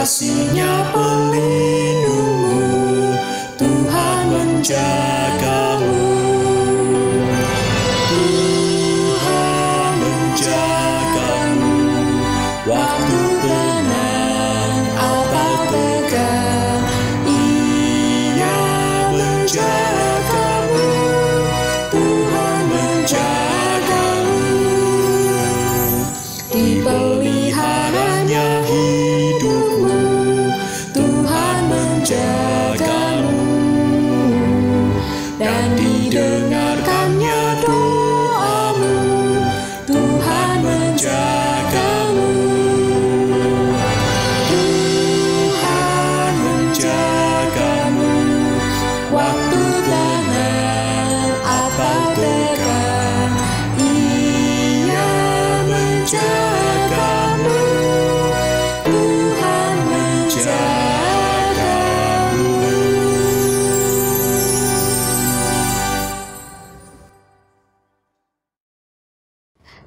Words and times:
kasihnya 0.00 0.88
pelindungmu 0.96 2.56
Tuhan 3.60 4.32
menjagamu 4.32 5.29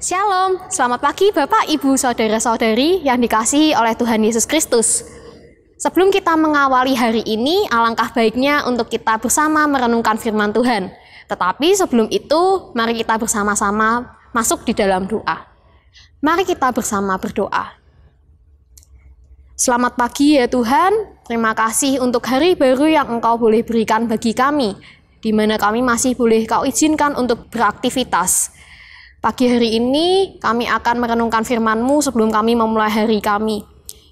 Shalom, 0.04 0.60
selamat 0.68 1.00
pagi 1.00 1.32
Bapak, 1.32 1.64
Ibu, 1.64 1.96
Saudara-saudari 1.96 3.08
yang 3.08 3.24
dikasihi 3.24 3.72
oleh 3.72 3.96
Tuhan 3.96 4.20
Yesus 4.20 4.44
Kristus. 4.44 5.08
Sebelum 5.80 6.12
kita 6.12 6.36
mengawali 6.36 6.92
hari 6.92 7.24
ini, 7.24 7.64
alangkah 7.72 8.12
baiknya 8.12 8.68
untuk 8.68 8.92
kita 8.92 9.16
bersama 9.16 9.64
merenungkan 9.64 10.20
firman 10.20 10.52
Tuhan. 10.52 10.92
Tetapi 11.32 11.68
sebelum 11.80 12.12
itu, 12.12 12.76
mari 12.76 13.00
kita 13.00 13.16
bersama-sama 13.16 14.20
masuk 14.36 14.68
di 14.68 14.76
dalam 14.76 15.08
doa. 15.08 15.48
Mari 16.20 16.44
kita 16.44 16.76
bersama 16.76 17.16
berdoa. 17.16 17.72
Selamat 19.56 19.96
pagi 19.96 20.36
ya 20.36 20.52
Tuhan, 20.52 21.24
terima 21.24 21.56
kasih 21.56 22.04
untuk 22.04 22.28
hari 22.28 22.60
baru 22.60 22.92
yang 22.92 23.08
Engkau 23.08 23.40
boleh 23.40 23.64
berikan 23.64 24.12
bagi 24.12 24.36
kami, 24.36 24.76
di 25.24 25.32
mana 25.32 25.56
kami 25.56 25.80
masih 25.80 26.12
boleh 26.20 26.44
Kau 26.44 26.68
izinkan 26.68 27.16
untuk 27.16 27.48
beraktivitas. 27.48 28.52
Pagi 29.24 29.48
hari 29.48 29.80
ini 29.80 30.36
kami 30.36 30.68
akan 30.68 31.00
merenungkan 31.00 31.48
firman-Mu 31.48 32.04
sebelum 32.04 32.28
kami 32.28 32.60
memulai 32.60 32.92
hari 32.92 33.24
kami. 33.24 33.64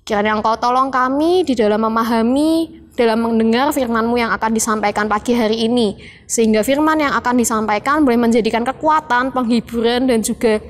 Kiranya 0.08 0.40
Engkau 0.40 0.56
tolong 0.56 0.88
kami 0.88 1.44
di 1.44 1.52
dalam 1.52 1.84
memahami, 1.84 2.80
dalam 2.96 3.20
mendengar 3.20 3.76
firman-Mu 3.76 4.16
yang 4.16 4.32
akan 4.32 4.56
disampaikan 4.56 5.12
pagi 5.12 5.36
hari 5.36 5.68
ini. 5.68 6.00
Sehingga 6.32 6.64
firman 6.64 7.04
yang 7.04 7.12
akan 7.20 7.36
disampaikan 7.36 8.08
boleh 8.08 8.24
menjadikan 8.24 8.64
kekuatan, 8.64 9.36
penghiburan, 9.36 10.08
dan 10.08 10.24
juga 10.24 10.64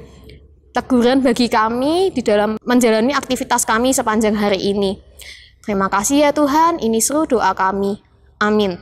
teguran 0.74 1.22
bagi 1.22 1.46
kami 1.46 2.10
di 2.10 2.26
dalam 2.26 2.58
menjalani 2.66 3.14
aktivitas 3.14 3.62
kami 3.62 3.94
sepanjang 3.94 4.34
hari 4.34 4.58
ini. 4.58 4.98
Terima 5.62 5.86
kasih 5.86 6.26
ya 6.26 6.30
Tuhan, 6.34 6.82
ini 6.82 6.98
seru 6.98 7.30
doa 7.30 7.54
kami. 7.54 8.02
Amin. 8.42 8.74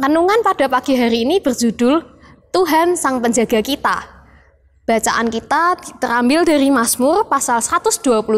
Renungan 0.00 0.40
pada 0.40 0.64
pagi 0.72 0.96
hari 0.96 1.28
ini 1.28 1.44
berjudul 1.44 2.11
Tuhan 2.52 3.00
Sang 3.00 3.16
Penjaga 3.24 3.64
Kita. 3.64 4.04
Bacaan 4.84 5.32
kita 5.32 5.72
terambil 5.96 6.44
dari 6.44 6.68
Mazmur 6.68 7.24
pasal 7.24 7.64
121 7.64 8.28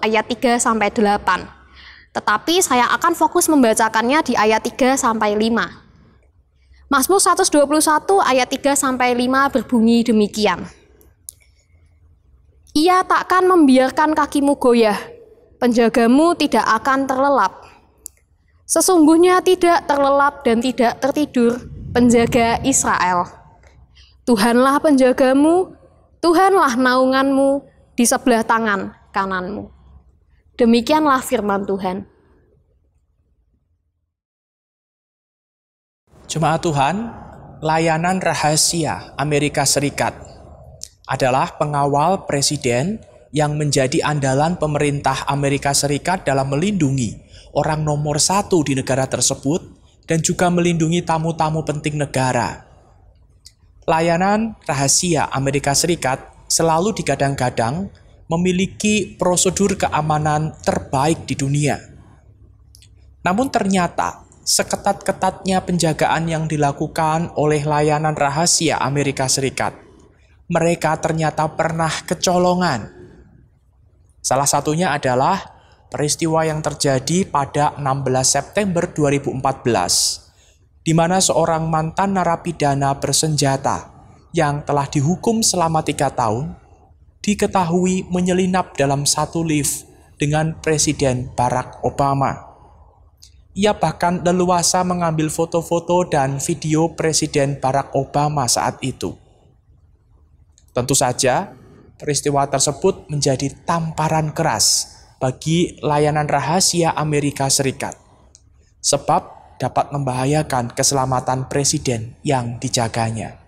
ayat 0.00 0.24
3 0.24 0.56
sampai 0.56 0.88
8. 0.88 2.16
Tetapi 2.16 2.64
saya 2.64 2.88
akan 2.96 3.12
fokus 3.12 3.52
membacakannya 3.52 4.24
di 4.24 4.32
ayat 4.40 4.64
3 4.64 4.96
sampai 4.96 5.36
5. 5.36 5.68
Mazmur 6.88 7.20
121 7.20 8.24
ayat 8.24 8.48
3 8.48 8.72
sampai 8.72 9.12
5 9.20 9.52
berbunyi 9.52 10.00
demikian. 10.00 10.64
Ia 12.72 13.04
takkan 13.04 13.44
membiarkan 13.44 14.16
kakimu 14.16 14.56
goyah, 14.56 14.96
penjagamu 15.60 16.32
tidak 16.40 16.64
akan 16.80 17.04
terlelap. 17.04 17.68
Sesungguhnya 18.64 19.44
tidak 19.44 19.84
terlelap 19.84 20.40
dan 20.40 20.64
tidak 20.64 21.04
tertidur 21.04 21.60
penjaga 21.92 22.56
Israel. 22.64 23.41
Tuhanlah 24.22 24.78
penjagamu, 24.78 25.74
Tuhanlah 26.22 26.78
naunganmu 26.78 27.66
di 27.98 28.06
sebelah 28.06 28.46
tangan 28.46 28.94
kananmu. 29.10 29.66
Demikianlah 30.54 31.18
firman 31.26 31.66
Tuhan. 31.66 32.06
Jemaat 36.30 36.62
Tuhan, 36.62 36.96
layanan 37.66 38.22
rahasia 38.22 39.10
Amerika 39.18 39.66
Serikat 39.66 40.14
adalah 41.10 41.58
pengawal 41.58 42.22
presiden 42.24 43.02
yang 43.34 43.58
menjadi 43.58 44.06
andalan 44.06 44.54
pemerintah 44.54 45.26
Amerika 45.26 45.74
Serikat 45.74 46.22
dalam 46.22 46.46
melindungi 46.46 47.18
orang 47.58 47.82
nomor 47.82 48.22
satu 48.22 48.62
di 48.62 48.78
negara 48.78 49.10
tersebut 49.10 49.66
dan 50.06 50.22
juga 50.22 50.46
melindungi 50.46 51.02
tamu-tamu 51.02 51.66
penting 51.66 51.98
negara. 51.98 52.71
Layanan 53.82 54.54
rahasia 54.62 55.26
Amerika 55.34 55.74
Serikat 55.74 56.22
selalu 56.46 56.94
digadang-gadang 56.94 57.90
memiliki 58.30 59.18
prosedur 59.18 59.74
keamanan 59.74 60.54
terbaik 60.62 61.26
di 61.26 61.34
dunia. 61.34 61.82
Namun 63.26 63.50
ternyata 63.50 64.22
seketat-ketatnya 64.46 65.66
penjagaan 65.66 66.30
yang 66.30 66.44
dilakukan 66.46 67.34
oleh 67.34 67.66
layanan 67.66 68.14
rahasia 68.14 68.78
Amerika 68.78 69.26
Serikat, 69.26 69.74
mereka 70.46 70.94
ternyata 71.02 71.50
pernah 71.50 71.90
kecolongan. 72.06 72.86
Salah 74.22 74.46
satunya 74.46 74.94
adalah 74.94 75.42
peristiwa 75.90 76.46
yang 76.46 76.62
terjadi 76.62 77.26
pada 77.26 77.74
16 77.74 77.82
September 78.22 78.86
2014, 78.86 80.31
di 80.82 80.92
mana 80.94 81.22
seorang 81.22 81.70
mantan 81.70 82.18
narapidana 82.18 82.98
bersenjata 82.98 83.90
yang 84.34 84.66
telah 84.66 84.90
dihukum 84.90 85.38
selama 85.42 85.86
tiga 85.86 86.10
tahun, 86.10 86.58
diketahui 87.22 88.10
menyelinap 88.10 88.74
dalam 88.74 89.06
satu 89.06 89.46
lift 89.46 89.86
dengan 90.18 90.58
Presiden 90.58 91.30
Barack 91.38 91.78
Obama. 91.86 92.50
Ia 93.52 93.76
bahkan 93.76 94.24
leluasa 94.24 94.80
mengambil 94.82 95.28
foto-foto 95.28 96.08
dan 96.08 96.40
video 96.40 96.90
Presiden 96.96 97.60
Barack 97.60 97.92
Obama 97.94 98.48
saat 98.48 98.80
itu. 98.80 99.14
Tentu 100.72 100.96
saja, 100.96 101.52
peristiwa 102.00 102.48
tersebut 102.48 103.06
menjadi 103.12 103.52
tamparan 103.68 104.32
keras 104.32 104.96
bagi 105.20 105.78
layanan 105.84 106.26
rahasia 106.26 106.96
Amerika 106.96 107.46
Serikat, 107.52 107.94
sebab 108.80 109.41
dapat 109.62 109.94
membahayakan 109.94 110.74
keselamatan 110.74 111.46
presiden 111.46 112.18
yang 112.26 112.58
dijaganya. 112.58 113.38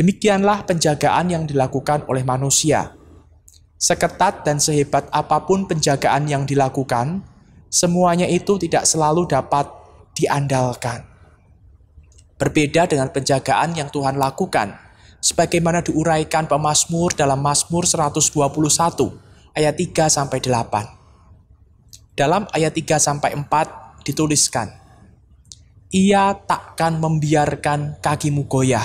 Demikianlah 0.00 0.64
penjagaan 0.64 1.28
yang 1.28 1.44
dilakukan 1.44 2.08
oleh 2.08 2.24
manusia. 2.24 2.96
Seketat 3.76 4.48
dan 4.48 4.56
sehebat 4.56 5.04
apa 5.12 5.44
pun 5.44 5.68
penjagaan 5.68 6.24
yang 6.24 6.48
dilakukan, 6.48 7.20
semuanya 7.68 8.24
itu 8.24 8.56
tidak 8.56 8.88
selalu 8.88 9.28
dapat 9.28 9.68
diandalkan. 10.16 11.04
Berbeda 12.40 12.88
dengan 12.88 13.12
penjagaan 13.12 13.76
yang 13.76 13.92
Tuhan 13.92 14.16
lakukan, 14.16 14.78
sebagaimana 15.20 15.84
diuraikan 15.84 16.48
pemazmur 16.48 17.12
dalam 17.12 17.42
Mazmur 17.42 17.84
121 17.84 18.38
ayat 19.58 19.74
3 19.74 20.06
sampai 20.08 20.38
8. 20.38 22.14
Dalam 22.14 22.46
ayat 22.54 22.74
3 22.74 22.98
sampai 22.98 23.34
4 23.34 23.87
dituliskan, 24.04 24.70
Ia 25.88 26.36
takkan 26.44 27.00
membiarkan 27.00 28.02
kakimu 28.04 28.44
goyah, 28.44 28.84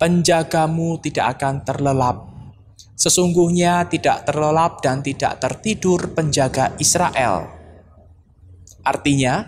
penjagamu 0.00 0.96
tidak 1.04 1.38
akan 1.38 1.60
terlelap. 1.66 2.16
Sesungguhnya 2.96 3.84
tidak 3.90 4.24
terlelap 4.24 4.80
dan 4.80 5.02
tidak 5.02 5.42
tertidur 5.42 6.14
penjaga 6.14 6.72
Israel 6.78 7.62
Artinya, 8.82 9.46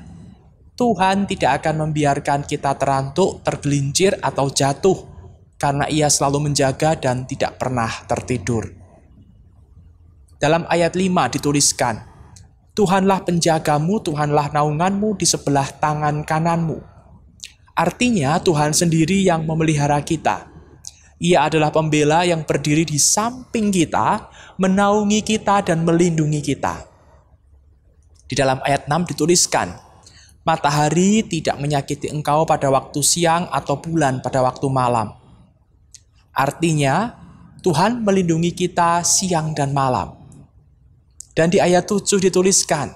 Tuhan 0.78 1.26
tidak 1.26 1.62
akan 1.62 1.86
membiarkan 1.86 2.46
kita 2.46 2.78
terantuk, 2.78 3.42
tergelincir, 3.42 4.18
atau 4.22 4.50
jatuh 4.50 5.10
karena 5.58 5.86
ia 5.90 6.10
selalu 6.10 6.50
menjaga 6.50 6.98
dan 6.98 7.26
tidak 7.26 7.58
pernah 7.58 7.90
tertidur. 8.06 8.70
Dalam 10.38 10.66
ayat 10.70 10.94
5 10.98 11.34
dituliskan, 11.38 11.98
Tuhanlah 12.74 13.22
penjagamu, 13.22 14.02
Tuhanlah 14.02 14.50
naunganmu 14.50 15.14
di 15.14 15.22
sebelah 15.22 15.70
tangan 15.78 16.26
kananmu. 16.26 16.82
Artinya 17.74 18.38
Tuhan 18.42 18.74
sendiri 18.74 19.22
yang 19.22 19.46
memelihara 19.46 20.02
kita. 20.02 20.50
Ia 21.22 21.46
adalah 21.46 21.70
pembela 21.70 22.26
yang 22.26 22.42
berdiri 22.42 22.82
di 22.82 22.98
samping 22.98 23.70
kita, 23.70 24.26
menaungi 24.58 25.22
kita 25.22 25.62
dan 25.62 25.86
melindungi 25.86 26.42
kita. 26.42 26.82
Di 28.26 28.34
dalam 28.34 28.58
ayat 28.66 28.90
6 28.90 29.10
dituliskan, 29.14 29.70
Matahari 30.44 31.24
tidak 31.24 31.56
menyakiti 31.56 32.12
engkau 32.12 32.44
pada 32.44 32.68
waktu 32.68 33.00
siang 33.00 33.48
atau 33.48 33.80
bulan 33.80 34.20
pada 34.20 34.44
waktu 34.44 34.68
malam. 34.68 35.16
Artinya, 36.36 37.16
Tuhan 37.64 38.04
melindungi 38.04 38.52
kita 38.52 39.00
siang 39.00 39.56
dan 39.56 39.72
malam. 39.72 40.23
Dan 41.34 41.50
di 41.50 41.58
ayat 41.58 41.90
7 41.90 42.22
dituliskan, 42.22 42.94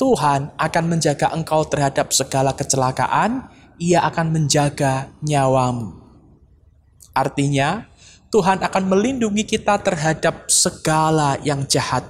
Tuhan 0.00 0.56
akan 0.56 0.84
menjaga 0.88 1.28
engkau 1.36 1.60
terhadap 1.68 2.08
segala 2.16 2.56
kecelakaan, 2.56 3.52
ia 3.76 4.00
akan 4.08 4.32
menjaga 4.32 5.12
nyawamu. 5.20 5.92
Artinya, 7.12 7.84
Tuhan 8.32 8.64
akan 8.64 8.84
melindungi 8.88 9.44
kita 9.44 9.76
terhadap 9.84 10.48
segala 10.48 11.36
yang 11.44 11.68
jahat. 11.68 12.08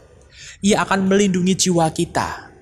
Ia 0.63 0.87
akan 0.87 1.11
melindungi 1.11 1.67
jiwa 1.67 1.91
kita. 1.91 2.53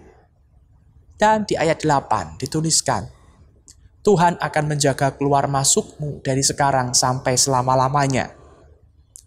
Dan 1.21 1.45
di 1.45 1.61
ayat 1.61 1.85
8 1.85 2.41
dituliskan, 2.41 3.11
Tuhan 4.01 4.41
akan 4.41 4.65
menjaga 4.65 5.13
keluar 5.13 5.45
masukmu 5.51 6.25
dari 6.25 6.41
sekarang 6.41 6.97
sampai 6.97 7.37
selama-lamanya. 7.37 8.33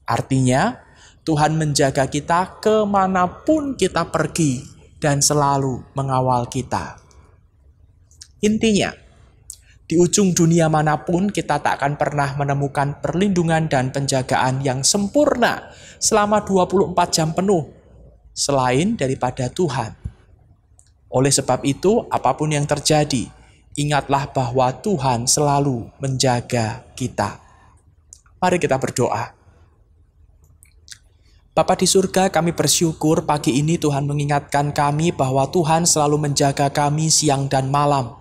Artinya, 0.07 0.81
Tuhan 1.21 1.53
menjaga 1.53 2.09
kita 2.09 2.57
ke 2.57 2.81
mana 2.81 3.29
pun 3.29 3.77
kita 3.77 4.09
pergi 4.09 4.65
dan 4.97 5.21
selalu 5.21 5.85
mengawal 5.93 6.49
kita. 6.49 6.97
Intinya, 8.41 8.89
di 9.85 10.01
ujung 10.01 10.33
dunia 10.33 10.65
mana 10.65 10.97
pun 10.97 11.29
kita 11.29 11.61
tak 11.61 11.77
akan 11.77 11.93
pernah 11.93 12.33
menemukan 12.33 12.97
perlindungan 13.05 13.69
dan 13.69 13.93
penjagaan 13.93 14.65
yang 14.65 14.81
sempurna 14.81 15.69
selama 16.01 16.41
24 16.41 16.95
jam 17.13 17.29
penuh 17.37 17.69
selain 18.33 18.97
daripada 18.97 19.45
Tuhan. 19.51 19.93
Oleh 21.11 21.29
sebab 21.29 21.61
itu, 21.67 22.07
apa 22.07 22.33
pun 22.33 22.49
yang 22.55 22.63
terjadi, 22.63 23.27
ingatlah 23.75 24.31
bahwa 24.31 24.71
Tuhan 24.79 25.27
selalu 25.27 25.91
menjaga 25.99 26.87
kita. 26.95 27.37
Mari 28.39 28.57
kita 28.57 28.79
berdoa. 28.79 29.40
Bapa 31.51 31.75
di 31.75 31.83
surga, 31.83 32.31
kami 32.31 32.55
bersyukur 32.55 33.27
pagi 33.27 33.59
ini 33.59 33.75
Tuhan 33.75 34.07
mengingatkan 34.07 34.71
kami 34.71 35.11
bahwa 35.11 35.43
Tuhan 35.51 35.83
selalu 35.83 36.31
menjaga 36.31 36.71
kami 36.71 37.11
siang 37.11 37.51
dan 37.51 37.67
malam. 37.67 38.15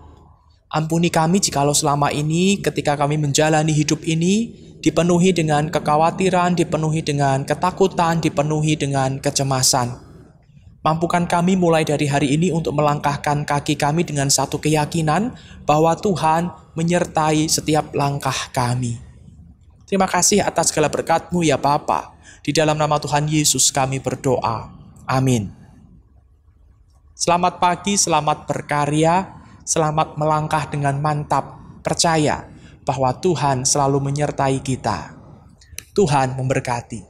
Ampuni 0.66 1.14
kami 1.14 1.38
jikalau 1.38 1.70
selama 1.70 2.10
ini 2.10 2.58
ketika 2.58 2.98
kami 2.98 3.22
menjalani 3.22 3.70
hidup 3.70 4.02
ini 4.02 4.50
dipenuhi 4.82 5.30
dengan 5.30 5.70
kekhawatiran, 5.70 6.58
dipenuhi 6.58 7.06
dengan 7.06 7.46
ketakutan, 7.46 8.18
dipenuhi 8.18 8.74
dengan 8.74 9.22
kecemasan. 9.22 9.94
Mampukan 10.82 11.30
kami 11.30 11.54
mulai 11.54 11.86
dari 11.86 12.10
hari 12.10 12.34
ini 12.34 12.50
untuk 12.50 12.74
melangkahkan 12.74 13.46
kaki 13.46 13.78
kami 13.78 14.02
dengan 14.02 14.26
satu 14.26 14.58
keyakinan 14.58 15.38
bahwa 15.70 15.94
Tuhan 15.94 16.50
menyertai 16.74 17.46
setiap 17.46 17.94
langkah 17.94 18.50
kami. 18.50 18.98
Terima 19.86 20.10
kasih 20.10 20.42
atas 20.42 20.74
segala 20.74 20.90
berkat-Mu 20.90 21.46
ya 21.46 21.54
Bapak. 21.54 22.19
Di 22.40 22.56
dalam 22.56 22.80
nama 22.80 22.96
Tuhan 22.96 23.28
Yesus 23.28 23.68
kami 23.68 24.00
berdoa. 24.00 24.72
Amin. 25.04 25.52
Selamat 27.12 27.60
pagi, 27.60 28.00
selamat 28.00 28.48
berkarya, 28.48 29.28
selamat 29.60 30.16
melangkah 30.16 30.64
dengan 30.72 30.96
mantap, 31.04 31.60
percaya 31.84 32.48
bahwa 32.88 33.12
Tuhan 33.20 33.68
selalu 33.68 34.00
menyertai 34.00 34.56
kita. 34.64 35.12
Tuhan 35.92 36.32
memberkati. 36.32 37.09